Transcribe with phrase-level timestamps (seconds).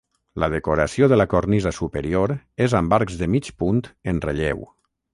[0.43, 2.35] La decoració de la cornisa superior
[2.69, 4.69] és amb arcs de mig punt en relleu.